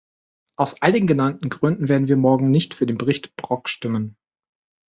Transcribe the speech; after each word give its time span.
Aus 0.57 0.81
all 0.81 0.93
den 0.93 1.05
genannten 1.05 1.49
Gründen 1.51 1.87
werden 1.87 2.07
wir 2.07 2.17
morgen 2.17 2.49
nicht 2.49 2.73
für 2.73 2.87
den 2.87 2.97
Bericht 2.97 3.35
Brok 3.35 3.69
stimmen. 3.69 4.17